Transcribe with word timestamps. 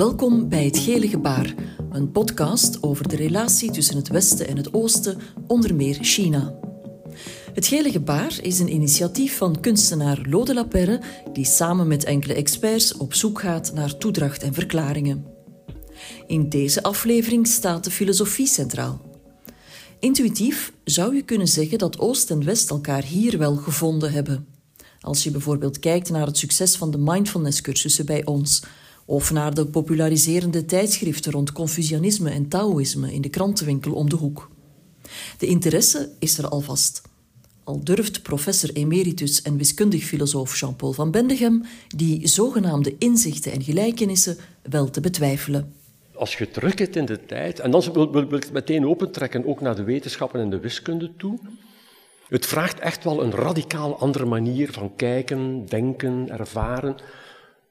Welkom 0.00 0.48
bij 0.48 0.64
Het 0.64 0.78
Gele 0.78 1.08
Gebaar, 1.08 1.54
een 1.90 2.10
podcast 2.10 2.82
over 2.82 3.08
de 3.08 3.16
relatie 3.16 3.70
tussen 3.70 3.96
het 3.96 4.08
Westen 4.08 4.48
en 4.48 4.56
het 4.56 4.74
Oosten, 4.74 5.18
onder 5.46 5.74
meer 5.74 5.98
China. 6.00 6.58
Het 7.54 7.66
Gele 7.66 7.90
Gebaar 7.90 8.38
is 8.42 8.58
een 8.58 8.72
initiatief 8.72 9.36
van 9.36 9.60
kunstenaar 9.60 10.26
Lode 10.28 10.54
Laperre, 10.54 11.00
die 11.32 11.44
samen 11.44 11.86
met 11.86 12.04
enkele 12.04 12.34
experts 12.34 12.96
op 12.96 13.14
zoek 13.14 13.40
gaat 13.40 13.72
naar 13.74 13.96
toedracht 13.96 14.42
en 14.42 14.54
verklaringen. 14.54 15.26
In 16.26 16.48
deze 16.48 16.82
aflevering 16.82 17.46
staat 17.46 17.84
de 17.84 17.90
filosofie 17.90 18.46
centraal. 18.46 19.00
Intuïtief 19.98 20.72
zou 20.84 21.14
je 21.14 21.22
kunnen 21.22 21.48
zeggen 21.48 21.78
dat 21.78 21.98
Oost 21.98 22.30
en 22.30 22.44
West 22.44 22.70
elkaar 22.70 23.02
hier 23.02 23.38
wel 23.38 23.56
gevonden 23.56 24.12
hebben. 24.12 24.59
Als 25.00 25.24
je 25.24 25.30
bijvoorbeeld 25.30 25.78
kijkt 25.78 26.10
naar 26.10 26.26
het 26.26 26.38
succes 26.38 26.76
van 26.76 26.90
de 26.90 26.98
mindfulness-cursussen 26.98 28.06
bij 28.06 28.24
ons, 28.24 28.62
of 29.04 29.30
naar 29.32 29.54
de 29.54 29.66
populariserende 29.66 30.64
tijdschriften 30.64 31.32
rond 31.32 31.52
Confucianisme 31.52 32.30
en 32.30 32.48
Taoïsme 32.48 33.12
in 33.12 33.20
de 33.20 33.28
krantenwinkel 33.28 33.92
om 33.92 34.08
de 34.08 34.16
hoek. 34.16 34.50
De 35.38 35.46
interesse 35.46 36.10
is 36.18 36.38
er 36.38 36.48
alvast. 36.48 37.02
Al 37.64 37.84
durft 37.84 38.22
professor 38.22 38.70
emeritus 38.72 39.42
en 39.42 39.56
wiskundig 39.56 40.04
filosoof 40.04 40.58
Jean-Paul 40.60 40.92
van 40.92 41.10
Bendegem 41.10 41.62
die 41.88 42.26
zogenaamde 42.26 42.94
inzichten 42.98 43.52
en 43.52 43.62
gelijkenissen 43.62 44.36
wel 44.62 44.90
te 44.90 45.00
betwijfelen. 45.00 45.72
Als 46.14 46.36
je 46.36 46.50
terugkijkt 46.50 46.96
in 46.96 47.06
de 47.06 47.26
tijd, 47.26 47.60
en 47.60 47.70
dan 47.70 47.82
wil, 47.92 48.12
wil, 48.12 48.22
ik 48.22 48.42
het 48.42 48.52
meteen 48.52 48.86
opentrekken 48.86 49.46
ook 49.46 49.60
naar 49.60 49.76
de 49.76 49.82
wetenschappen 49.82 50.40
en 50.40 50.50
de 50.50 50.60
wiskunde 50.60 51.10
toe. 51.16 51.38
Het 52.30 52.46
vraagt 52.46 52.80
echt 52.80 53.04
wel 53.04 53.22
een 53.22 53.30
radicaal 53.30 53.98
andere 53.98 54.24
manier 54.24 54.72
van 54.72 54.96
kijken, 54.96 55.64
denken, 55.66 56.28
ervaren 56.28 56.96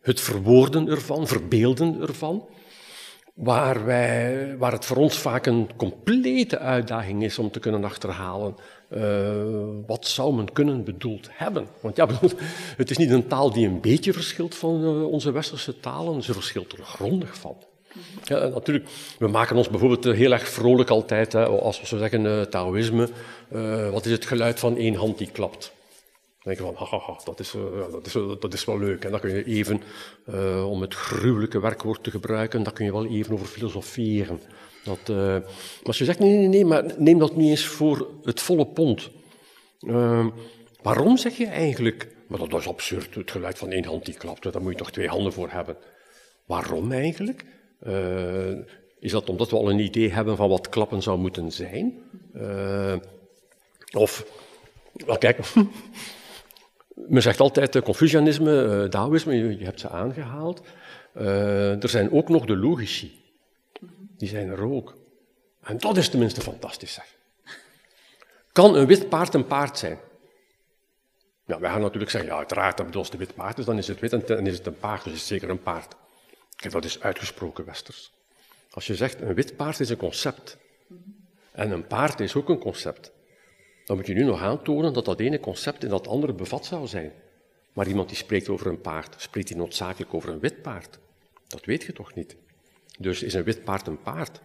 het 0.02 0.20
verwoorden 0.20 0.88
ervan, 0.88 1.28
verbeelden 1.28 2.02
ervan, 2.02 2.48
waar, 3.34 3.86
wij, 3.86 4.56
waar 4.58 4.72
het 4.72 4.86
voor 4.86 4.98
ons 4.98 5.18
vaak 5.18 5.46
een 5.46 5.70
complete 5.76 6.58
uitdaging 6.58 7.24
is 7.24 7.40
om 7.40 7.52
te 7.52 7.60
kunnen 7.60 7.84
achterhalen 7.84 8.56
uh, 8.90 9.32
wat 9.88 10.08
zou 10.08 10.36
men 10.36 10.54
kunnen 10.54 10.84
bedoeld 10.84 11.28
hebben. 11.32 11.68
Want 11.82 11.96
ja, 11.96 12.08
het 12.78 12.90
is 12.90 12.98
niet 12.98 13.12
een 13.12 13.28
taal 13.28 13.54
die 13.54 13.68
een 13.68 13.82
beetje 13.82 14.14
verschilt 14.14 14.56
van 14.56 14.84
uh, 14.84 15.04
onze 15.04 15.32
westerse 15.32 15.80
talen, 15.80 16.24
ze 16.24 16.34
verschilt 16.34 16.72
er 16.72 16.84
grondig 16.84 17.38
van. 17.38 17.56
Ja, 18.24 18.48
natuurlijk, 18.48 18.90
we 19.20 19.28
maken 19.28 19.56
ons 19.56 19.70
bijvoorbeeld 19.70 20.04
heel 20.04 20.32
erg 20.32 20.48
vrolijk 20.48 20.90
altijd, 20.90 21.34
hè, 21.34 21.46
als 21.46 21.90
we 21.90 21.98
zeggen 21.98 22.26
uh, 22.26 22.42
Taoïsme, 22.42 23.10
wat 23.92 24.06
is 24.06 24.12
het 24.12 24.26
geluid 24.26 24.60
van 24.60 24.78
één 24.78 24.96
hand 24.96 25.18
die 25.18 25.32
klapt? 25.32 25.74
Dan 26.44 26.54
denk 26.56 26.58
je 26.58 26.76
van, 26.76 26.88
haha, 26.88 27.20
dat 27.24 27.40
is, 27.40 27.54
dat, 27.92 28.06
is, 28.06 28.14
dat 28.40 28.54
is 28.54 28.66
wel 28.66 28.80
leuk. 28.80 29.06
En 29.06 29.12
dan 29.12 29.20
kun 29.20 29.30
je 29.30 29.44
even, 29.44 29.82
om 30.66 30.82
het 30.82 30.94
gruwelijke 30.94 31.60
werkwoord 31.60 32.04
te 32.04 32.12
gebruiken, 32.12 32.64
dan 32.64 32.74
kun 32.74 32.86
je 32.86 32.92
wel 32.92 33.06
even 33.06 33.34
over 33.34 33.48
filosoferen. 33.48 34.40
Dat, 34.84 35.08
maar 35.08 35.44
als 35.84 35.98
je 35.98 36.06
zegt, 36.06 36.20
nee, 36.20 36.38
nee, 36.38 36.48
nee, 36.48 36.66
maar 36.66 36.84
neem 36.98 37.20
dat 37.20 37.36
niet 37.36 37.50
eens 37.50 37.66
voor 37.66 38.10
het 38.24 38.42
volle 38.42 38.66
pond. 38.68 39.10
waarom 40.82 41.18
zeg 41.18 41.38
je 41.38 41.46
eigenlijk, 41.46 42.08
maar 42.28 42.40
dat 42.40 42.60
is 42.60 42.68
absurd, 42.68 43.16
het 43.16 43.32
geluid 43.32 43.58
van 43.58 43.72
één 43.72 43.86
hand 43.86 44.06
die 44.06 44.18
klapt, 44.18 44.54
daar 44.54 44.62
moet 44.62 44.72
je 44.72 44.78
toch 44.78 44.92
twee 44.92 45.08
handen 45.08 45.34
voor 45.34 45.50
hebben. 45.50 45.78
Waarom 46.46 46.92
eigenlijk? 46.92 47.46
Is 49.00 49.12
dat 49.12 49.30
omdat 49.30 49.50
we 49.50 49.56
al 49.56 49.70
een 49.70 49.80
idee 49.80 50.12
hebben 50.12 50.36
van 50.36 50.50
wat 50.50 50.70
klappen 50.70 51.02
zou 51.02 51.20
moeten 51.20 51.52
zijn? 51.52 51.94
of, 53.92 54.26
wel 55.06 55.18
kijk, 55.18 55.40
men 57.14 57.22
zegt 57.22 57.40
altijd 57.40 57.76
uh, 57.76 57.82
Confucianisme, 57.82 58.88
Taoïsme, 58.90 59.58
je, 59.58 59.66
hebt 59.66 59.80
ze 59.80 59.90
aangehaald. 59.90 60.62
Er 61.14 61.90
zijn 61.90 62.12
ook 62.12 62.30
nog 62.30 62.46
de 62.46 62.58
logici. 62.58 63.22
Die 64.18 64.30
zijn 64.30 64.50
er 64.50 64.64
ook. 64.72 64.98
En 65.62 65.78
dat 65.78 65.98
is 65.98 66.10
tenminste 66.10 66.42
fantastisch, 66.42 66.94
zeg. 66.94 67.18
Kan 68.52 68.76
een 68.76 68.88
wit 68.88 69.10
paard 69.10 69.34
een 69.34 69.48
paard 69.48 69.78
zijn? 69.78 69.98
Ja, 71.46 71.60
wij 71.60 71.70
gaan 71.70 71.82
natuurlijk 71.82 72.12
zeggen, 72.12 72.30
ja, 72.30 72.38
uiteraard, 72.38 72.96
als 72.96 73.06
het 73.06 73.14
een 73.14 73.26
wit 73.26 73.36
paard 73.36 73.58
is, 73.58 73.66
dan 73.66 73.78
is 73.78 73.88
het 73.88 74.00
wit 74.00 74.14
en 74.14 74.24
dan 74.26 74.48
is 74.48 74.58
het 74.58 74.66
een 74.66 74.78
paard, 74.80 75.04
dus 75.04 75.14
is 75.14 75.20
het 75.20 75.28
zeker 75.28 75.50
een 75.50 75.62
paard. 75.62 75.96
Kijk, 76.60 76.74
dat 76.74 76.86
is 76.86 77.02
uitgesproken 77.02 77.66
westers. 77.66 78.12
Als 78.70 78.88
je 78.88 78.96
zegt, 78.96 79.22
een 79.22 79.34
wit 79.34 79.56
paard 79.56 79.80
is 79.80 79.90
een 79.90 79.98
concept. 79.98 80.58
En 81.52 81.72
een 81.72 81.88
paard 81.88 82.20
is 82.20 82.36
ook 82.36 82.50
een 82.50 82.60
concept 82.60 83.12
dan 83.90 83.98
moet 83.98 84.08
je 84.08 84.14
nu 84.14 84.24
nog 84.24 84.42
aantonen 84.42 84.94
dat 84.94 85.06
dat 85.06 85.20
ene 85.20 85.40
concept 85.40 85.84
in 85.84 85.90
dat 85.90 86.08
andere 86.08 86.34
bevat 86.34 86.66
zou 86.66 86.88
zijn. 86.88 87.12
Maar 87.74 87.88
iemand 87.88 88.08
die 88.08 88.18
spreekt 88.18 88.50
over 88.50 88.68
een 88.68 88.82
paard, 88.82 89.16
spreekt 89.18 89.50
hij 89.50 89.58
noodzakelijk 89.58 90.14
over 90.14 90.30
een 90.30 90.40
wit 90.40 90.62
paard? 90.62 91.00
Dat 91.48 91.66
weet 91.66 91.84
je 91.84 91.94
toch 91.94 92.14
niet? 92.14 92.36
Dus 93.00 93.24
is 93.24 93.34
een 93.34 93.44
wit 93.44 93.64
paard 93.64 93.88
een 93.88 94.02
paard? 94.02 94.42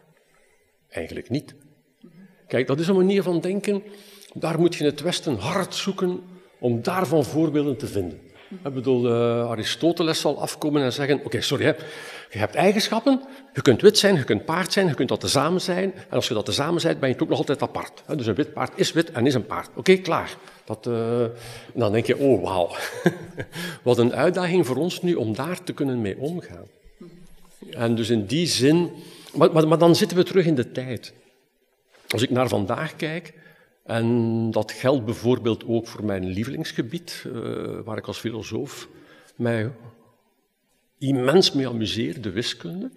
Eigenlijk 0.89 1.31
niet. 1.31 1.55
Kijk, 2.47 2.67
dat 2.67 2.81
is 2.81 2.89
een 2.89 2.97
manier 2.97 3.23
van 3.23 3.41
denken, 3.41 3.83
daar 4.35 4.59
moet 4.59 4.75
je 4.75 4.85
in 4.85 4.91
het 4.91 5.01
Westen 5.01 5.37
hard 5.37 5.75
zoeken 5.75 6.23
om 6.59 6.83
daarvan 6.83 7.25
voorbeelden 7.25 7.77
te 7.77 7.87
vinden. 7.87 8.21
Ik 8.49 8.75
bedoel, 8.75 9.07
uh, 9.07 9.51
Aristoteles 9.51 10.21
zal 10.21 10.41
afkomen 10.41 10.83
en 10.83 10.93
zeggen, 10.93 11.21
oké, 11.25 11.41
sorry, 11.41 11.65
hè, 11.65 11.73
je 12.31 12.39
hebt 12.39 12.55
eigenschappen, 12.55 13.23
je 13.55 13.63
kunt 13.63 13.81
wit 13.81 13.99
zijn, 13.99 14.15
je 14.15 14.25
kunt 14.25 14.45
paard 14.45 14.73
zijn, 14.73 14.87
je 14.87 14.95
kunt 14.95 15.09
dat 15.09 15.21
tezamen 15.21 15.61
zijn, 15.61 15.95
en 15.95 16.17
als 16.17 16.29
je 16.29 16.35
dat 16.35 16.45
tezamen 16.45 16.83
bent, 16.83 17.01
ben 17.01 17.09
je 17.09 17.21
ook 17.21 17.29
nog 17.29 17.39
altijd 17.39 17.63
apart. 17.63 18.03
Hè. 18.07 18.17
Dus 18.17 18.27
een 18.27 18.35
wit 18.35 18.53
paard 18.53 18.73
is 18.75 18.93
wit 18.93 19.11
en 19.11 19.27
is 19.27 19.35
een 19.35 19.47
paard. 19.47 19.69
Oké, 19.75 19.97
klaar. 19.97 20.37
Dat, 20.65 20.87
uh, 20.87 21.25
dan 21.75 21.93
denk 21.93 22.07
je, 22.07 22.19
oh 22.19 22.43
wauw, 22.43 22.71
wat 23.83 23.99
een 23.99 24.15
uitdaging 24.15 24.67
voor 24.67 24.77
ons 24.77 25.03
nu 25.03 25.15
om 25.15 25.35
daar 25.35 25.63
te 25.63 25.73
kunnen 25.73 26.01
mee 26.01 26.19
omgaan. 26.19 26.67
En 27.71 27.95
dus 27.95 28.11
in 28.11 28.27
die 28.27 28.47
zin, 28.47 28.91
maar, 29.35 29.69
maar 29.69 29.79
dan 29.79 29.97
zitten 29.97 30.17
we 30.17 30.23
terug 30.23 30.47
in 30.47 30.55
de 30.55 30.73
tijd. 30.73 31.13
Als 32.09 32.23
ik 32.23 32.31
naar 32.31 32.49
vandaag 32.49 32.97
kijk, 32.97 33.33
en 33.85 34.51
dat 34.51 34.73
geldt 34.73 35.05
bijvoorbeeld 35.05 35.65
ook 35.67 35.87
voor 35.87 36.05
mijn 36.05 36.27
lievelingsgebied, 36.27 37.25
uh, 37.27 37.81
waar 37.85 37.97
ik 37.97 38.07
als 38.07 38.19
filosoof 38.19 38.89
mij 39.37 39.73
immens 40.99 41.53
mee 41.53 41.69
amuseer, 41.69 42.21
de 42.21 42.31
wiskunde. 42.31 42.91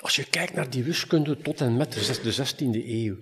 Als 0.00 0.16
je 0.16 0.24
kijkt 0.24 0.54
naar 0.54 0.70
die 0.70 0.84
wiskunde 0.84 1.36
tot 1.36 1.60
en 1.60 1.76
met 1.76 1.92
de 2.22 2.32
16e 2.32 2.86
eeuw. 2.86 3.16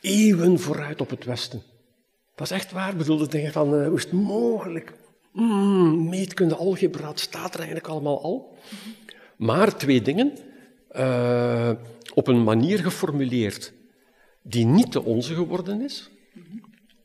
Eeuwen 0.00 0.60
vooruit 0.60 1.00
op 1.00 1.10
het 1.10 1.24
Westen. 1.24 1.62
Dat 2.34 2.50
is 2.50 2.56
echt 2.56 2.72
waar. 2.72 2.96
bedoelde 2.96 3.28
dingen 3.28 3.52
van, 3.52 3.74
uh, 3.74 3.86
hoe 3.86 3.96
is 3.96 4.02
het 4.02 4.12
mogelijk? 4.12 4.92
Mm, 5.32 6.08
meetkunde, 6.08 6.54
algebra, 6.54 7.08
het 7.08 7.20
staat 7.20 7.52
er 7.52 7.58
eigenlijk 7.58 7.88
allemaal 7.88 8.22
al. 8.22 8.58
Maar 9.36 9.76
twee 9.76 10.02
dingen. 10.02 10.32
Uh, 10.96 11.70
op 12.14 12.26
een 12.26 12.42
manier 12.42 12.78
geformuleerd 12.78 13.72
die 14.46 14.64
niet 14.64 14.92
de 14.92 15.02
onze 15.02 15.34
geworden 15.34 15.80
is. 15.80 16.10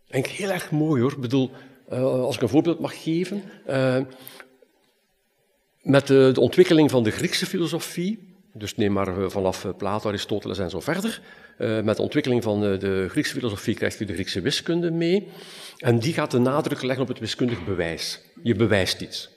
Denk 0.08 0.28
heel 0.28 0.50
erg 0.50 0.72
mooi 0.72 1.02
hoor. 1.02 1.12
Ik 1.12 1.20
bedoel, 1.20 1.52
uh, 1.92 2.04
als 2.04 2.36
ik 2.36 2.42
een 2.42 2.50
voorbeeld 2.50 2.80
mag 2.80 3.04
geven. 3.04 3.44
Uh, 3.70 3.98
met 5.82 6.08
de, 6.08 6.34
ontwikkeling 6.40 6.92
van 6.92 7.04
de 7.04 7.12
Griekse 7.12 7.46
filosofie, 7.46 8.34
dus 8.54 8.76
neem 8.76 8.92
maar 8.92 9.08
eh, 9.08 9.30
vanaf 9.30 9.66
Plato, 9.78 10.08
Aristoteles 10.08 10.60
en 10.60 10.70
zo 10.70 10.80
verder. 10.80 11.22
Met 11.84 11.96
de 11.96 12.02
ontwikkeling 12.02 12.44
van 12.44 12.62
de 12.62 13.06
Griekse 13.10 13.34
filosofie 13.34 13.76
krijgt 13.76 14.00
u 14.00 14.06
de 14.06 14.14
Griekse 14.14 14.42
wiskunde 14.42 14.92
mee. 14.92 15.28
En 15.78 16.00
die 16.00 16.14
gaat 16.14 16.32
de 16.32 16.40
nadruk 16.40 16.82
leggen 16.82 17.02
op 17.02 17.08
het 17.08 17.20
wiskundig 17.20 17.66
bewijs. 17.66 18.22
Je 18.44 18.56
bewijst 18.56 19.02
iets. 19.02 19.30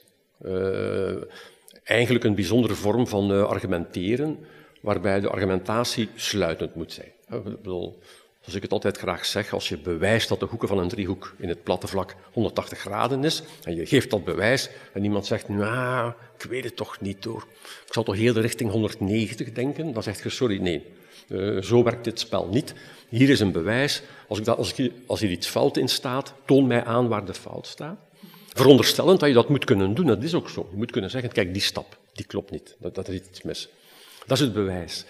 Eigenlijk 1.83 2.25
een 2.25 2.35
bijzondere 2.35 2.73
vorm 2.73 3.07
van 3.07 3.47
argumenteren, 3.47 4.37
waarbij 4.83 5.19
de 5.19 5.29
argumentatie 5.29 6.09
sluitend 6.15 6.75
moet 6.75 6.93
zijn. 6.93 7.11
Ik 7.29 7.43
bedoel, 7.43 7.99
zoals 8.39 8.55
ik 8.55 8.61
het 8.61 8.71
altijd 8.71 8.97
graag 8.97 9.25
zeg, 9.25 9.53
als 9.53 9.69
je 9.69 9.77
bewijst 9.77 10.29
dat 10.29 10.39
de 10.39 10.45
hoeken 10.45 10.67
van 10.67 10.77
een 10.77 10.87
driehoek 10.87 11.35
in 11.37 11.49
het 11.49 11.63
platte 11.63 11.87
vlak 11.87 12.15
180 12.31 12.79
graden 12.79 13.23
is, 13.23 13.43
en 13.63 13.75
je 13.75 13.85
geeft 13.85 14.09
dat 14.09 14.23
bewijs, 14.23 14.69
en 14.93 15.03
iemand 15.03 15.25
zegt, 15.25 15.49
nou, 15.49 16.13
ik 16.37 16.43
weet 16.43 16.63
het 16.63 16.75
toch 16.75 17.01
niet 17.01 17.23
hoor. 17.23 17.45
Ik 17.85 17.93
zal 17.93 18.03
toch 18.03 18.15
heel 18.15 18.33
de 18.33 18.41
richting 18.41 18.71
190 18.71 19.51
denken, 19.51 19.93
dan 19.93 20.03
zegt 20.03 20.23
je, 20.23 20.29
sorry, 20.29 20.61
nee, 20.61 20.85
uh, 21.27 21.61
zo 21.61 21.83
werkt 21.83 22.03
dit 22.03 22.19
spel 22.19 22.47
niet. 22.47 22.73
Hier 23.09 23.29
is 23.29 23.39
een 23.39 23.51
bewijs. 23.51 24.01
Als, 24.27 24.39
ik 24.39 24.45
dat, 24.45 24.57
als, 24.57 24.75
als 25.05 25.19
hier 25.19 25.31
iets 25.31 25.47
fout 25.47 25.77
in 25.77 25.87
staat, 25.87 26.33
toon 26.45 26.67
mij 26.67 26.83
aan 26.83 27.07
waar 27.07 27.25
de 27.25 27.33
fout 27.33 27.67
staat. 27.67 27.97
Veronderstellend 28.53 29.19
dat 29.19 29.29
je 29.29 29.35
dat 29.35 29.49
moet 29.49 29.65
kunnen 29.65 29.93
doen, 29.93 30.05
dat 30.05 30.23
is 30.23 30.33
ook 30.33 30.49
zo. 30.49 30.67
Je 30.71 30.77
moet 30.77 30.91
kunnen 30.91 31.09
zeggen, 31.09 31.31
kijk, 31.31 31.53
die 31.53 31.61
stap, 31.61 31.97
die 32.13 32.25
klopt 32.25 32.51
niet. 32.51 32.75
Dat, 32.79 32.95
dat 32.95 33.07
is 33.07 33.15
iets 33.15 33.41
mis. 33.41 33.69
Dat 34.25 34.37
is 34.37 34.43
het 34.43 34.53
bewijs. 34.53 35.05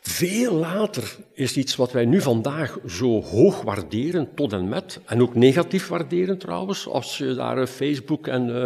Veel 0.00 0.52
later 0.52 1.16
is 1.32 1.56
iets 1.56 1.76
wat 1.76 1.92
wij 1.92 2.04
nu 2.04 2.20
vandaag 2.20 2.78
zo 2.86 3.22
hoog 3.22 3.62
waarderen, 3.62 4.34
tot 4.34 4.52
en 4.52 4.68
met, 4.68 5.00
en 5.06 5.22
ook 5.22 5.34
negatief 5.34 5.88
waarderen 5.88 6.38
trouwens, 6.38 6.86
als 6.86 7.18
je 7.18 7.34
daar 7.34 7.66
Facebook 7.66 8.26
en, 8.26 8.48
uh, 8.48 8.64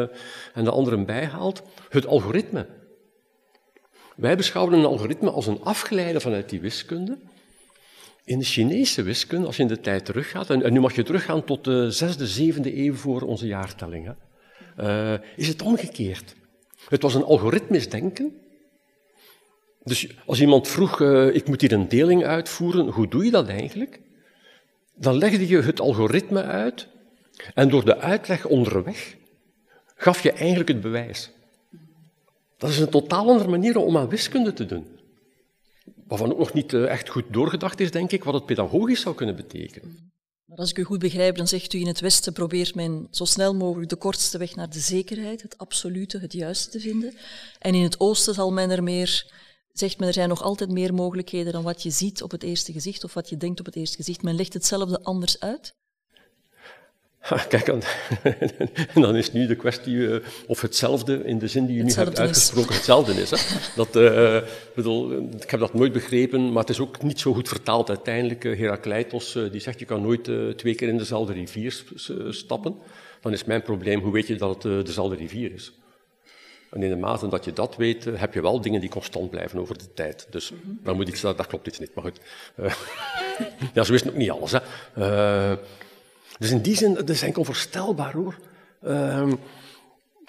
en 0.55 0.65
de 0.65 0.71
anderen 0.71 1.07
bij 1.07 1.25
haalt, 1.25 1.63
het 1.89 2.07
algoritme. 2.07 2.67
Wij 4.17 4.37
beschouwen 4.37 4.75
een 4.75 4.85
algoritme 4.85 5.31
als 5.31 5.47
een 5.47 5.63
afgeleide 5.63 6.21
vanuit 6.21 6.49
die 6.49 6.61
wiskunde, 6.61 7.19
In 8.25 8.39
de 8.39 8.45
Chinese 8.45 9.03
wiskunde, 9.03 9.47
als 9.47 9.57
je 9.57 9.63
in 9.63 9.69
de 9.69 9.81
tijd 9.81 10.05
teruggaat, 10.05 10.51
en, 10.51 10.73
nu 10.73 10.81
mag 10.81 10.95
je 10.95 11.03
teruggaan 11.03 11.45
tot 11.45 11.65
de 11.65 11.91
zesde, 11.91 12.27
zevende 12.27 12.77
eeuw 12.77 12.95
voor 12.95 13.23
onze 13.23 13.47
jaartelling, 13.47 14.07
hè, 14.07 14.13
uh, 15.15 15.21
is 15.37 15.49
het 15.49 15.63
omgekeerd. 15.63 16.35
Het 16.89 17.03
was 17.03 17.15
een 17.15 17.25
algoritmisch 17.25 17.89
denken. 17.89 18.42
Dus 19.85 20.09
als 20.27 20.41
iemand 20.41 20.69
vroeg, 20.69 21.01
uh, 21.01 21.35
ik 21.35 21.47
moet 21.47 21.61
hier 21.61 21.73
een 21.73 21.89
deling 21.89 22.25
uitvoeren, 22.25 22.89
hoe 22.89 23.09
doe 23.09 23.25
je 23.25 23.31
dat 23.31 23.49
eigenlijk? 23.49 24.01
Dan 24.95 25.17
legde 25.17 25.49
je 25.49 25.61
het 25.61 25.81
algoritme 25.81 26.43
uit 26.43 26.89
en 27.55 27.69
door 27.69 27.85
de 27.85 27.99
uitleg 27.99 28.47
onderweg 28.47 29.17
gaf 29.95 30.23
je 30.23 30.33
eigenlijk 30.33 30.69
het 30.69 30.81
bewijs. 30.81 31.31
Dat 32.59 32.71
is 32.71 32.79
een 32.79 32.89
totaal 32.89 33.29
andere 33.29 33.49
manier 33.49 33.77
om 33.77 33.97
aan 33.97 34.09
wiskunde 34.09 34.53
te 34.53 34.67
doen. 34.67 34.87
Waarvan 36.07 36.33
ook 36.33 36.39
nog 36.39 36.53
niet 36.53 36.73
eh, 36.73 36.89
echt 36.89 37.09
goed 37.09 37.25
doorgedacht 37.31 37.81
is, 37.81 37.91
denk 37.91 38.13
ik, 38.13 38.25
wat 38.25 38.35
het 38.35 38.47
pedagogisch 38.47 39.01
zou 39.01 39.15
kunnen 39.15 39.37
betekenen. 39.37 40.11
Maar 40.45 40.59
als 40.59 40.71
ik 40.71 40.79
u 40.79 40.83
goed 40.83 40.99
begrijp, 40.99 41.37
dan 41.37 41.49
zegt 41.49 41.73
u 41.73 41.79
in 41.81 41.87
het 41.87 42.01
Westen 42.01 42.33
probeert 42.33 42.75
men 42.75 43.09
zo 43.11 43.25
snel 43.25 43.55
mogelijk 43.55 43.91
de 43.91 43.97
kortste 43.97 44.39
weg 44.39 44.55
naar 44.55 44.71
de 44.71 44.79
zekerheid, 44.79 45.43
het 45.43 45.59
absolute, 45.59 46.19
het 46.19 46.33
juiste 46.33 46.71
te 46.71 46.81
vinden. 46.81 47.15
En 47.59 47.75
in 47.75 47.83
het 47.83 48.01
Oosten 48.01 48.35
zal 48.35 48.53
men 48.53 48.71
er 48.71 48.83
meer, 48.83 49.33
zegt 49.73 49.99
men 49.99 50.09
er 50.09 50.15
zijn 50.15 50.29
nog 50.29 50.43
altijd 50.43 50.71
meer 50.71 50.95
mogelijkheden 50.95 51.53
dan 51.53 51.63
wat 51.63 51.83
je 51.83 51.91
ziet 51.91 52.23
op 52.23 52.31
het 52.31 52.43
eerste 52.43 52.73
gezicht 52.73 53.05
of 53.05 53.15
wat 53.15 53.29
je 53.29 53.37
denkt 53.37 53.61
op 53.61 53.67
het 53.67 53.77
eerste 53.77 53.97
gezicht. 53.97 54.23
Men 54.23 54.35
legt 54.35 54.53
hetzelfde 54.53 55.03
anders 55.03 55.41
uit. 55.41 55.75
Kijk, 57.49 57.69
en 57.69 57.83
dan 59.03 59.17
is 59.17 59.33
nu 59.33 59.47
de 59.47 59.57
kwestie 59.57 59.95
uh, 59.95 60.17
of 60.47 60.61
hetzelfde 60.61 61.25
in 61.25 61.39
de 61.39 61.49
zin 61.49 61.67
die 61.67 61.77
je 61.77 61.83
nu 61.83 61.93
hebt 61.93 62.19
uitgesproken 62.19 62.75
hetzelfde 62.75 63.21
is. 63.21 63.31
Hè? 63.31 63.37
Dat, 63.77 63.97
uh, 63.97 64.39
bedoel, 64.75 65.13
ik 65.41 65.51
heb 65.51 65.61
dat 65.61 65.75
nooit 65.75 65.93
begrepen, 65.93 66.53
maar 66.53 66.63
het 66.63 66.71
is 66.71 66.81
ook 66.81 67.03
niet 67.03 67.21
zo 67.21 67.33
goed 67.33 67.49
vertaald 67.49 67.89
uiteindelijk. 67.89 68.45
Uh, 68.45 68.59
Herakleitos 68.59 69.33
die 69.33 69.61
zegt 69.61 69.79
je 69.79 69.85
kan 69.85 70.03
nooit 70.03 70.31
twee 70.57 70.75
keer 70.75 70.89
in 70.89 70.99
dezelfde 70.99 71.33
rivier 71.33 71.85
stappen. 72.31 72.75
Dan 73.21 73.33
is 73.33 73.45
mijn 73.45 73.63
probleem, 73.63 74.01
hoe 74.01 74.13
weet 74.13 74.27
je 74.27 74.37
dat 74.37 74.63
het 74.63 74.87
dezelfde 74.87 75.17
rivier 75.17 75.53
is? 75.53 75.73
En 76.73 76.83
in 76.83 76.89
de 76.89 76.97
mate 76.97 77.29
dat 77.29 77.45
je 77.45 77.53
dat 77.53 77.77
weet, 77.77 78.05
heb 78.05 78.35
je 78.35 78.43
wel 78.43 78.61
dingen 78.61 78.81
die 78.81 78.91
constant 78.91 79.31
blijven 79.31 79.59
over 79.59 79.79
de 79.79 79.93
tijd. 79.95 80.27
Dus 80.31 80.53
dan 80.83 80.97
moet 80.97 81.09
ik 81.09 81.17
zeggen, 81.17 81.37
dat 81.37 81.47
klopt 81.47 81.67
iets 81.67 81.79
niet. 81.79 81.95
Maar 81.95 82.05
goed. 82.05 82.21
ja, 83.75 83.85
zo 83.85 83.93
is 83.93 84.01
het 84.01 84.11
ook 84.11 84.17
niet 84.17 84.31
alles. 84.31 84.53
Hè. 84.53 84.59
Dus 86.39 86.51
in 86.51 86.61
die 86.61 86.77
zin, 86.77 86.95
dat 86.95 87.23
enkel 87.23 87.41
onvoorstelbaar 87.41 88.13
hoor. 88.13 88.39
Uh, 88.87 89.33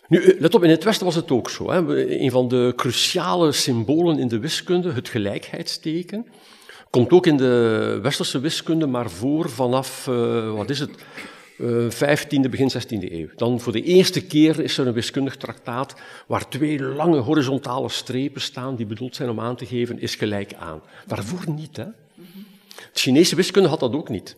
nu, 0.07 0.35
let 0.39 0.55
op, 0.55 0.63
in 0.63 0.69
het 0.69 0.83
Westen 0.83 1.05
was 1.05 1.15
het 1.15 1.31
ook 1.31 1.49
zo. 1.49 1.71
Hè. 1.71 2.07
Een 2.19 2.31
van 2.31 2.47
de 2.47 2.73
cruciale 2.75 3.51
symbolen 3.51 4.19
in 4.19 4.27
de 4.27 4.39
wiskunde, 4.39 4.91
het 4.91 5.09
gelijkheidsteken, 5.09 6.27
komt 6.89 7.11
ook 7.11 7.25
in 7.25 7.37
de 7.37 7.99
westerse 8.01 8.39
wiskunde 8.39 8.87
maar 8.87 9.09
voor 9.09 9.49
vanaf, 9.49 10.05
wat 10.55 10.69
is 10.69 10.79
het, 10.79 10.91
uh, 11.57 11.91
15e, 11.91 12.49
begin 12.49 12.71
16e 12.71 13.11
eeuw. 13.11 13.27
Dan 13.35 13.59
voor 13.59 13.71
de 13.71 13.81
eerste 13.81 14.25
keer 14.25 14.59
is 14.59 14.77
er 14.77 14.87
een 14.87 14.93
wiskundig 14.93 15.37
traktaat 15.37 15.95
waar 16.27 16.49
twee 16.49 16.81
lange 16.81 17.19
horizontale 17.19 17.89
strepen 17.89 18.41
staan 18.41 18.75
die 18.75 18.85
bedoeld 18.85 19.15
zijn 19.15 19.29
om 19.29 19.39
aan 19.39 19.55
te 19.55 19.65
geven, 19.65 19.99
is 19.99 20.15
gelijk 20.15 20.53
aan. 20.53 20.81
Daarvoor 21.07 21.53
niet. 21.53 21.77
Hè. 21.77 21.85
De 22.75 22.99
Chinese 22.99 23.35
wiskunde 23.35 23.69
had 23.69 23.79
dat 23.79 23.93
ook 23.93 24.09
niet. 24.09 24.35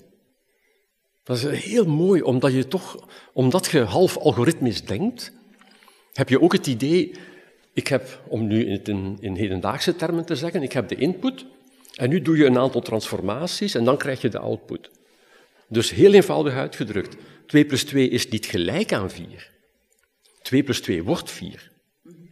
Dat 1.23 1.37
is 1.37 1.63
heel 1.63 1.85
mooi, 1.85 2.21
omdat 2.21 2.53
je 2.53 2.67
toch, 2.67 3.07
omdat 3.33 3.65
je 3.65 3.79
half 3.79 4.17
algoritmisch 4.17 4.83
denkt, 4.83 5.33
heb 6.13 6.29
je 6.29 6.41
ook 6.41 6.53
het 6.53 6.67
idee, 6.67 7.11
ik 7.73 7.87
heb, 7.87 8.21
om 8.27 8.47
nu 8.47 8.65
in, 8.65 9.17
in 9.19 9.35
hedendaagse 9.35 9.95
termen 9.95 10.25
te 10.25 10.35
zeggen, 10.35 10.63
ik 10.63 10.71
heb 10.71 10.87
de 10.87 10.95
input 10.95 11.45
en 11.95 12.09
nu 12.09 12.21
doe 12.21 12.37
je 12.37 12.45
een 12.45 12.57
aantal 12.57 12.81
transformaties 12.81 13.75
en 13.75 13.83
dan 13.83 13.97
krijg 13.97 14.21
je 14.21 14.29
de 14.29 14.39
output. 14.39 14.89
Dus 15.67 15.91
heel 15.91 16.13
eenvoudig 16.13 16.53
uitgedrukt, 16.53 17.15
2 17.45 17.65
plus 17.65 17.83
2 17.83 18.09
is 18.09 18.27
niet 18.27 18.45
gelijk 18.45 18.93
aan 18.93 19.09
4. 19.09 19.51
2 20.41 20.63
plus 20.63 20.81
2 20.81 21.03
wordt 21.03 21.31
4. 21.31 21.71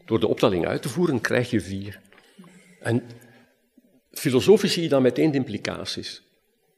Door 0.06 0.20
de 0.20 0.28
optelling 0.28 0.66
uit 0.66 0.82
te 0.82 0.90
voeren 0.90 1.22
krijg 1.22 1.50
je 1.50 1.62
4. 1.62 2.02
En 2.80 3.04
filosofisch 4.12 4.74
zie 4.74 4.84
je 4.84 4.90
dan 4.90 5.02
meteen 5.02 5.32
de 5.32 5.38
implicaties. 5.38 6.22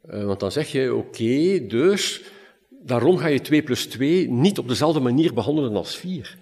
Uh, 0.10 0.24
want 0.24 0.40
dan 0.40 0.52
zeg 0.52 0.72
je, 0.72 0.94
oké, 0.94 1.66
dus 1.68 2.22
daarom 2.70 3.18
ga 3.18 3.28
je 3.28 3.42
2 3.42 3.64
plus 3.64 3.86
2 3.86 4.30
niet 4.30 4.58
op 4.58 4.68
dezelfde 4.68 5.00
manier 5.00 5.34
behandelen 5.34 5.76
als 5.76 5.96
4. 5.96 6.38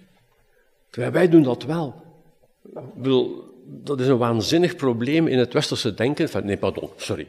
Terwijl 0.90 1.12
wij 1.12 1.28
doen 1.28 1.42
dat 1.42 1.62
wel. 1.62 2.02
Bedoel, 2.96 3.44
dat 3.66 4.00
is 4.00 4.06
een 4.06 4.18
waanzinnig 4.18 4.76
probleem 4.76 5.26
in 5.26 5.38
het 5.38 5.52
westerse 5.52 5.94
denken. 5.94 6.24
Enfin, 6.24 6.44
nee, 6.44 6.56
pardon, 6.56 6.90
sorry. 6.96 7.28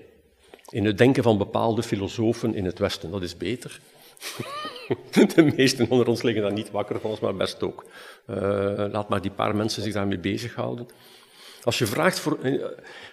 In 0.76 0.86
het 0.86 0.98
denken 0.98 1.24
van 1.24 1.38
bepaalde 1.38 1.84
filosofen 1.84 2.56
in 2.56 2.66
het 2.66 2.80
Westen. 2.80 3.12
Dat 3.12 3.22
is 3.22 3.38
beter. 3.38 3.80
De 5.36 5.54
meesten 5.56 5.90
onder 5.90 6.08
ons 6.08 6.22
liggen 6.22 6.44
daar 6.44 6.54
niet 6.54 6.72
wakker 6.72 7.00
van, 7.00 7.18
maar 7.22 7.36
best 7.36 7.64
ook. 7.64 7.86
Uh, 8.30 8.38
laat 8.92 9.10
maar 9.10 9.22
die 9.22 9.32
paar 9.32 9.56
mensen 9.56 9.84
zich 9.84 9.94
daarmee 9.94 10.20
bezighouden. 10.20 10.88
Als 11.64 11.78
je, 11.78 11.86
vraagt 11.86 12.20
voor, 12.20 12.40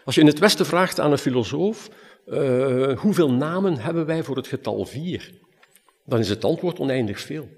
als 0.04 0.14
je 0.14 0.20
in 0.20 0.26
het 0.26 0.38
Westen 0.38 0.66
vraagt 0.66 1.00
aan 1.00 1.12
een 1.12 1.18
filosoof, 1.18 1.90
uh, 2.26 2.98
hoeveel 2.98 3.32
namen 3.32 3.78
hebben 3.78 4.06
wij 4.06 4.22
voor 4.22 4.36
het 4.36 4.46
getal 4.46 4.84
4? 4.84 5.32
Dan 6.04 6.18
is 6.18 6.28
het 6.28 6.44
antwoord 6.44 6.78
oneindig 6.78 7.20
veel. 7.20 7.48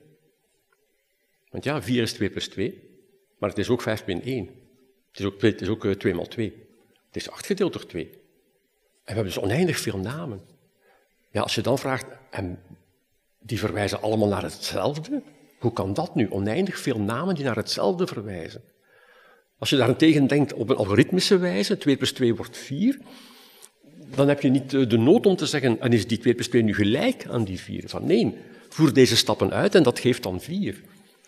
Want 1.50 1.64
ja, 1.64 1.82
4 1.82 2.02
is 2.02 2.12
2 2.12 2.30
plus 2.30 2.48
2, 2.48 2.82
maar 3.38 3.48
het 3.48 3.58
is 3.58 3.68
ook 3.68 3.82
5 3.82 4.06
min 4.06 4.22
1. 4.22 4.46
Het 5.12 5.60
is 5.60 5.68
ook, 5.68 5.84
uh, 5.84 5.92
2 5.92 6.14
maal 6.14 6.26
2. 6.26 6.52
Het 7.06 7.16
is 7.16 7.30
8 7.30 7.46
gedeeld 7.46 7.72
door 7.72 7.86
2. 7.86 8.22
En 9.04 9.14
we 9.14 9.20
hebben 9.20 9.32
dus 9.32 9.42
oneindig 9.42 9.78
veel 9.78 9.98
namen. 9.98 10.40
Ja, 11.30 11.40
als 11.40 11.54
je 11.54 11.60
dan 11.60 11.78
vraagt, 11.78 12.06
en 12.30 12.58
die 13.38 13.58
verwijzen 13.58 14.02
allemaal 14.02 14.28
naar 14.28 14.42
hetzelfde, 14.42 15.22
hoe 15.58 15.72
kan 15.72 15.94
dat 15.94 16.14
nu? 16.14 16.30
Oneindig 16.30 16.78
veel 16.78 17.00
namen 17.00 17.34
die 17.34 17.44
naar 17.44 17.56
hetzelfde 17.56 18.06
verwijzen. 18.06 18.62
Als 19.58 19.70
je 19.70 19.76
daarentegen 19.76 20.26
denkt 20.26 20.52
op 20.52 20.70
een 20.70 20.76
algoritmische 20.76 21.38
wijze, 21.38 21.78
2 21.78 21.96
plus 21.96 22.12
2 22.12 22.34
wordt 22.34 22.56
4, 22.56 22.98
dan 24.14 24.28
heb 24.28 24.42
je 24.42 24.48
niet 24.48 24.70
de 24.70 24.98
nood 24.98 25.26
om 25.26 25.36
te 25.36 25.46
zeggen, 25.46 25.80
en 25.80 25.92
is 25.92 26.06
die 26.06 26.18
2 26.18 26.34
plus 26.34 26.48
2 26.48 26.62
nu 26.62 26.74
gelijk 26.74 27.26
aan 27.26 27.44
die 27.44 27.60
4? 27.60 27.88
Van 27.88 28.06
nee, 28.06 28.36
voer 28.68 28.92
deze 28.92 29.16
stappen 29.16 29.52
uit 29.52 29.74
en 29.74 29.82
dat 29.82 29.98
geeft 29.98 30.22
dan 30.22 30.40
4. 30.40 30.80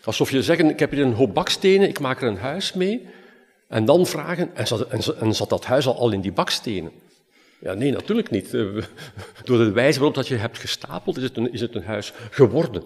Alsof 0.04 0.30
je 0.30 0.42
zegt, 0.42 0.60
ik 0.60 0.78
heb 0.78 0.90
hier 0.90 1.04
een 1.04 1.12
hoop 1.12 1.34
bakstenen, 1.34 1.88
ik 1.88 2.00
maak 2.00 2.22
er 2.22 2.28
een 2.28 2.36
huis 2.36 2.72
mee, 2.72 3.06
en 3.68 3.84
dan 3.84 4.06
vragen, 4.06 4.56
en 4.56 4.66
zat, 4.66 5.16
en 5.16 5.34
zat 5.34 5.48
dat 5.48 5.64
huis 5.64 5.86
al 5.86 6.12
in 6.12 6.20
die 6.20 6.32
bakstenen? 6.32 6.92
Ja, 7.60 7.74
nee, 7.74 7.92
natuurlijk 7.92 8.30
niet. 8.30 8.54
Eh, 8.54 8.64
door 9.44 9.58
de 9.58 9.70
wijze 9.70 9.98
waarop 9.98 10.16
dat 10.16 10.28
je 10.28 10.36
hebt 10.36 10.58
gestapeld, 10.58 11.16
is 11.16 11.22
het 11.22 11.36
een, 11.36 11.52
is 11.52 11.60
het 11.60 11.74
een 11.74 11.84
huis 11.84 12.12
geworden. 12.30 12.82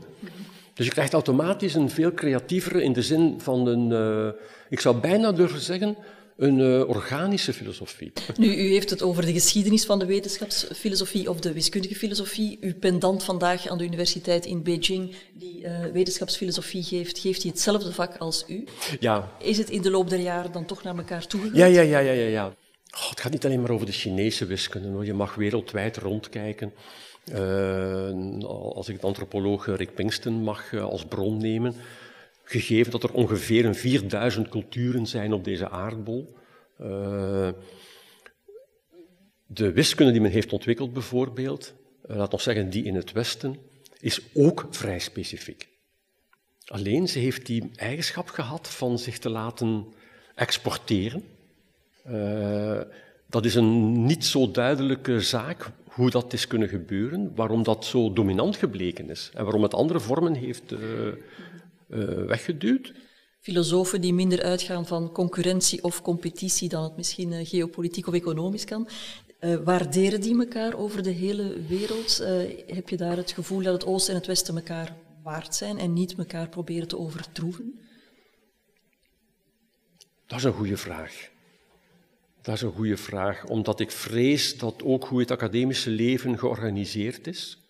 Dus 0.74 0.86
je 0.86 0.92
krijgt 0.92 1.12
automatisch 1.12 1.74
een 1.74 1.90
veel 1.90 2.14
creatievere, 2.14 2.82
in 2.82 2.92
de 2.92 3.02
zin 3.02 3.34
van 3.40 3.66
een, 3.66 3.90
uh, 3.90 4.42
ik 4.68 4.80
zou 4.80 4.96
bijna 4.96 5.32
durven 5.32 5.60
zeggen, 5.60 5.96
een 6.36 6.58
uh, 6.58 6.88
organische 6.88 7.52
filosofie. 7.52 8.12
Nu, 8.36 8.56
u 8.56 8.68
heeft 8.68 8.90
het 8.90 9.02
over 9.02 9.26
de 9.26 9.32
geschiedenis 9.32 9.84
van 9.84 9.98
de 9.98 10.06
wetenschapsfilosofie 10.06 11.30
of 11.30 11.40
de 11.40 11.52
wiskundige 11.52 11.94
filosofie. 11.94 12.58
Uw 12.60 12.74
pendant 12.74 13.24
vandaag 13.24 13.68
aan 13.68 13.78
de 13.78 13.84
universiteit 13.84 14.46
in 14.46 14.62
Beijing, 14.62 15.14
die 15.34 15.62
uh, 15.62 15.84
wetenschapsfilosofie 15.92 16.82
geeft, 16.82 17.18
geeft 17.18 17.42
hij 17.42 17.50
hetzelfde 17.50 17.92
vak 17.92 18.16
als 18.16 18.44
u. 18.48 18.64
Ja. 19.00 19.30
Is 19.38 19.58
het 19.58 19.70
in 19.70 19.82
de 19.82 19.90
loop 19.90 20.10
der 20.10 20.20
jaren 20.20 20.52
dan 20.52 20.64
toch 20.64 20.82
naar 20.82 20.96
elkaar 20.96 21.26
toegegaan? 21.26 21.56
Ja, 21.56 21.66
ja, 21.66 21.80
ja, 21.80 21.98
ja, 21.98 22.12
ja. 22.12 22.28
ja. 22.28 22.54
Oh, 22.96 23.10
het 23.10 23.20
gaat 23.20 23.32
niet 23.32 23.44
alleen 23.44 23.60
maar 23.60 23.70
over 23.70 23.86
de 23.86 23.92
Chinese 23.92 24.46
wiskunde. 24.46 25.04
Je 25.04 25.14
mag 25.14 25.34
wereldwijd 25.34 25.96
rondkijken. 25.96 26.72
Uh, 27.32 28.38
als 28.48 28.88
ik 28.88 29.00
de 29.00 29.06
antropoloog 29.06 29.66
Rick 29.66 29.94
Pinkston 29.94 30.42
mag 30.42 30.74
als 30.74 31.04
bron 31.04 31.36
nemen, 31.36 31.74
gegeven 32.44 32.92
dat 32.92 33.02
er 33.02 33.12
ongeveer 33.12 33.64
een 33.64 33.74
4000 33.74 34.48
culturen 34.48 35.06
zijn 35.06 35.32
op 35.32 35.44
deze 35.44 35.68
aardbol. 35.68 36.36
Uh, 36.80 37.48
de 39.46 39.72
wiskunde 39.72 40.12
die 40.12 40.20
men 40.20 40.30
heeft 40.30 40.52
ontwikkeld 40.52 40.92
bijvoorbeeld, 40.92 41.74
laat 42.02 42.32
ons 42.32 42.42
zeggen 42.42 42.70
die 42.70 42.84
in 42.84 42.94
het 42.94 43.12
Westen, 43.12 43.58
is 44.00 44.20
ook 44.34 44.66
vrij 44.70 44.98
specifiek. 44.98 45.68
Alleen 46.66 47.08
ze 47.08 47.18
heeft 47.18 47.46
die 47.46 47.70
eigenschap 47.74 48.28
gehad 48.28 48.68
van 48.68 48.98
zich 48.98 49.18
te 49.18 49.28
laten 49.28 49.86
exporteren. 50.34 51.24
Uh, 52.10 52.80
dat 53.28 53.44
is 53.44 53.54
een 53.54 54.04
niet 54.04 54.24
zo 54.24 54.50
duidelijke 54.50 55.20
zaak 55.20 55.70
hoe 55.84 56.10
dat 56.10 56.32
is 56.32 56.46
kunnen 56.46 56.68
gebeuren, 56.68 57.32
waarom 57.34 57.62
dat 57.62 57.84
zo 57.84 58.12
dominant 58.12 58.56
gebleken 58.56 59.10
is 59.10 59.30
en 59.34 59.44
waarom 59.44 59.62
het 59.62 59.74
andere 59.74 60.00
vormen 60.00 60.34
heeft 60.34 60.72
uh, 60.72 60.78
weggeduwd. 62.26 62.92
Filosofen 63.40 64.00
die 64.00 64.14
minder 64.14 64.42
uitgaan 64.42 64.86
van 64.86 65.12
concurrentie 65.12 65.82
of 65.82 66.02
competitie 66.02 66.68
dan 66.68 66.82
het 66.82 66.96
misschien 66.96 67.46
geopolitiek 67.46 68.06
of 68.06 68.14
economisch 68.14 68.64
kan. 68.64 68.88
Uh, 69.40 69.56
waarderen 69.64 70.20
die 70.20 70.38
elkaar 70.38 70.74
over 70.74 71.02
de 71.02 71.10
hele 71.10 71.62
wereld? 71.68 72.24
heb 72.66 72.88
je 72.88 72.96
daar 72.96 73.16
het 73.16 73.30
gevoel 73.30 73.62
dat 73.62 73.72
het 73.72 73.86
Oosten 73.86 74.12
en 74.12 74.18
het 74.18 74.28
Westen 74.28 74.56
elkaar 74.56 74.96
waard 75.22 75.54
zijn 75.54 75.78
en 75.78 75.92
niet 75.92 76.14
elkaar 76.18 76.48
proberen 76.48 76.88
te 76.88 76.98
overtroeven? 76.98 77.80
Dat 80.26 80.38
is 80.38 80.44
een 80.44 80.52
goede 80.52 80.76
vraag. 80.76 81.30
Dat 82.42 82.54
is 82.54 82.62
een 82.62 82.72
goede 82.72 82.96
vraag, 82.96 83.46
omdat 83.46 83.80
ik 83.80 83.90
vrees 83.90 84.58
dat 84.58 84.82
ook 84.84 85.04
hoe 85.04 85.20
het 85.20 85.30
academische 85.30 85.90
leven 85.90 86.38
georganiseerd 86.38 87.26
is, 87.26 87.60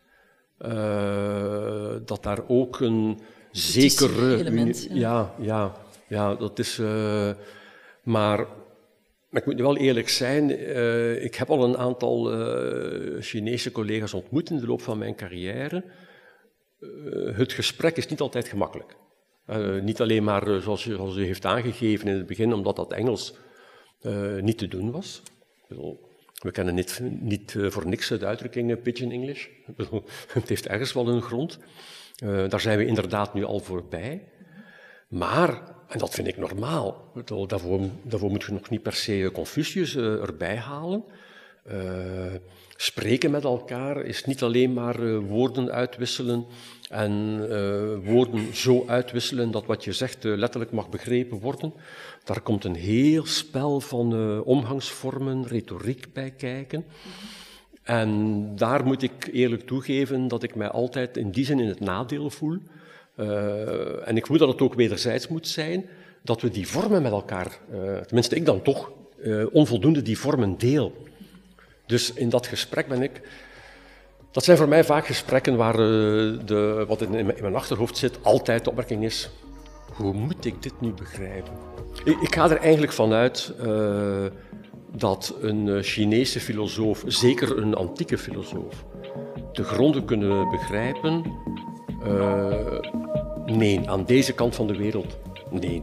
uh, 0.59 1.95
dat 2.05 2.23
daar 2.23 2.49
ook 2.49 2.81
een 2.81 3.21
zekere. 3.50 4.37
Element, 4.37 4.87
ja. 4.91 4.95
ja, 4.95 5.35
ja, 5.39 5.77
ja, 6.09 6.35
dat 6.35 6.59
is. 6.59 6.79
Uh, 6.79 7.31
maar, 8.03 8.39
maar 9.29 9.41
ik 9.41 9.47
moet 9.47 9.57
nu 9.57 9.62
wel 9.62 9.77
eerlijk 9.77 10.09
zijn, 10.09 10.50
uh, 10.50 11.25
ik 11.25 11.35
heb 11.35 11.50
al 11.50 11.65
een 11.65 11.77
aantal 11.77 12.25
Chinese 13.21 13.73
collega's 13.73 14.15
ontmoet 14.15 14.50
in 14.50 14.59
de 14.59 14.67
loop 14.67 14.83
van 14.83 14.99
mijn 14.99 15.17
carrière. 15.17 15.85
het 17.35 17.53
gesprek 17.53 17.97
is 17.97 18.09
niet 18.09 18.21
altijd 18.21 18.49
gemakkelijk. 18.49 18.97
niet 19.83 20.00
alleen 20.00 20.25
maar 20.25 20.61
zoals, 20.61 20.83
zoals 20.83 21.17
u 21.17 21.25
heeft 21.25 21.45
aangegeven 21.45 22.09
in 22.09 22.17
het 22.17 22.27
begin, 22.27 22.53
omdat 22.53 22.77
dat 22.77 22.93
Engels 22.93 23.35
uh, 24.02 24.42
niet 24.42 24.59
te 24.59 24.69
doen 24.69 24.90
was. 24.90 25.23
We 26.42 26.50
kennen 26.50 26.75
niet, 26.75 27.00
niet 27.21 27.54
uh, 27.54 27.71
voor 27.71 27.87
niks 27.87 28.09
de 28.09 28.26
uitdrukking 28.26 28.83
Pigeon 28.83 29.11
English. 29.11 29.47
Het 30.33 30.49
heeft 30.49 30.66
ergens 30.66 30.92
wel 30.92 31.09
een 31.09 31.23
grond. 31.23 31.59
daar 32.19 32.61
zijn 32.61 32.78
we 32.78 32.87
inderdaad 32.87 33.35
nu 33.35 33.45
al 33.45 33.59
voorbij. 33.59 34.25
Maar, 35.09 35.62
en 35.88 35.99
dat 35.99 36.14
vind 36.14 36.26
ik 36.26 36.37
normaal, 36.37 37.12
daarvoor, 37.47 37.80
daarvoor 38.02 38.30
moet 38.30 38.45
je 38.45 38.52
nog 38.52 38.71
niet 38.71 38.83
per 38.83 38.92
se 38.92 39.30
Confucius 39.33 39.97
erbij 39.97 40.57
halen. 40.57 41.04
Spreken 42.76 43.31
met 43.31 43.45
elkaar 43.45 44.05
is 44.05 44.25
niet 44.25 44.43
alleen 44.43 44.73
maar 44.73 45.21
woorden 45.21 45.71
uitwisselen 45.71 46.47
en 46.90 47.38
uh, 47.50 48.11
woorden 48.11 48.57
zo 48.57 48.85
uitwisselen 48.87 49.50
dat 49.50 49.67
wat 49.67 49.85
je 49.85 49.93
zegt 49.93 50.25
letterlijk 50.25 50.73
mag 50.73 50.88
begrepen 50.88 51.38
worden. 51.38 51.73
Daar 52.25 52.40
komt 52.40 52.64
een 52.64 52.75
heel 52.75 53.26
spel 53.26 53.81
van 53.81 54.43
omgangsvormen, 54.45 55.47
retoriek 55.47 56.12
bij 56.12 56.31
kijken. 56.31 56.85
En 57.83 58.43
daar 58.57 58.85
moet 58.85 59.02
ik 59.02 59.29
eerlijk 59.33 59.67
toegeven 59.67 60.29
dat 60.29 60.43
ik 60.43 60.55
mij 60.55 60.69
altijd 60.69 61.17
in 61.17 61.31
die 61.31 61.45
zin 61.45 61.61
in 61.61 61.69
het 61.69 61.81
nadeel 61.81 62.31
voel. 62.31 62.59
en 64.05 64.17
ik 64.17 64.26
voel 64.26 64.38
dat 64.38 64.49
het 64.49 64.61
ook 64.61 64.75
wederzijds 64.75 65.29
moet 65.29 65.49
zijn, 65.49 65.88
dat 66.23 66.40
we 66.40 66.50
die 66.50 66.69
vormen 66.69 67.02
met 67.02 67.12
elkaar, 67.12 67.59
tenminste 68.07 68.37
ik 68.37 68.45
dan 68.45 68.62
toch, 68.62 68.93
onvoldoende 69.52 70.02
die 70.02 70.19
vormen 70.19 70.59
deel. 70.59 71.09
Dus 71.91 72.13
in 72.13 72.29
dat 72.29 72.47
gesprek 72.47 72.89
ben 72.89 73.03
ik 73.03 73.21
dat 74.31 74.45
zijn 74.45 74.57
voor 74.57 74.69
mij 74.69 74.85
vaak 74.85 75.07
gesprekken 75.07 75.57
waar 75.57 75.75
eh, 75.75 75.79
de, 76.45 76.85
wat 76.89 77.03
in 77.03 77.27
mijn 77.27 77.55
achterhoofd 77.55 77.97
zit 77.97 78.19
altijd 78.23 78.65
de 78.65 78.71
opmerking 78.71 79.05
is: 79.05 79.31
hoe 79.93 80.13
moet 80.13 80.45
ik 80.45 80.63
dit 80.63 80.81
nu 80.81 80.93
begrijpen? 80.93 81.53
Ik, 82.05 82.35
ga 82.35 82.51
er 82.51 82.57
eigenlijk 82.57 82.93
vanuit 82.93 83.53
uh, 83.67 84.25
dat 84.97 85.35
een 85.41 85.69
eh, 85.69 85.83
Chinese 85.83 86.41
filosoof, 86.41 87.03
zeker 87.07 87.59
een 87.59 87.75
antieke 87.75 88.19
filosoof, 88.19 88.85
de 89.53 89.65
gronden 89.65 90.05
kunnen 90.05 90.51
begrijpen. 90.51 91.25
Nee, 93.47 93.91
aan 93.91 94.05
deze 94.05 94.33
kant 94.33 94.55
van 94.55 94.67
de 94.67 94.77
wereld, 94.77 95.17
nee. 95.51 95.83